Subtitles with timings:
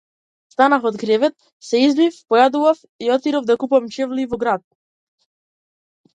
[0.53, 1.35] Станав од кревет,
[1.67, 4.67] се измив, појадував и отидов да купувам чевли во град.